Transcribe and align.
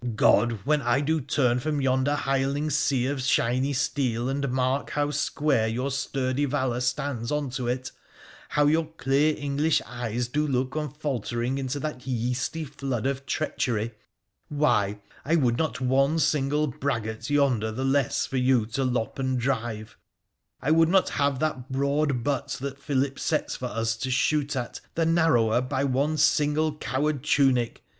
God! 0.15 0.53
when 0.65 0.81
I 0.81 0.99
do 0.99 1.21
turn 1.21 1.59
from 1.59 1.79
yonder 1.79 2.15
hireling 2.15 2.71
sea 2.71 3.05
of 3.05 3.21
shiny 3.21 3.71
steel 3.73 4.29
and 4.29 4.49
mark 4.49 4.89
how 4.89 5.11
square 5.11 5.67
your 5.67 5.91
sturdy 5.91 6.45
valour 6.45 6.79
stands 6.81 7.31
unto 7.31 7.67
it— 7.67 7.91
how 8.49 8.65
your 8.65 8.87
clear 8.97 9.35
English 9.37 9.79
eyes 9.85 10.27
do 10.27 10.47
look 10.47 10.75
unfaltering 10.75 11.59
into 11.59 11.79
that 11.81 12.07
yeasty 12.07 12.65
flood 12.65 13.05
of 13.05 13.27
treachery— 13.27 13.93
why, 14.49 14.99
I 15.23 15.35
would 15.35 15.59
not 15.59 15.79
one 15.81 16.17
single 16.17 16.65
braggart 16.65 17.29
yonder 17.29 17.71
the 17.71 17.85
less 17.85 18.25
for 18.25 18.37
you 18.37 18.65
to 18.71 18.81
lop 18.83 19.19
and 19.19 19.39
drive; 19.39 19.97
I 20.63 20.71
would 20.71 20.89
not 20.89 21.09
have 21.09 21.37
that 21.41 21.71
broad 21.71 22.23
butt 22.23 22.57
that 22.59 22.81
Philip 22.81 23.19
sets 23.19 23.55
for 23.55 23.67
us 23.67 23.95
to 23.97 24.09
shoot 24.09 24.55
at 24.55 24.81
the 24.95 25.05
narrower 25.05 25.61
by 25.61 25.83
one 25.83 26.17
single 26.17 26.75
coward 26.75 27.21
tunic 27.23 27.83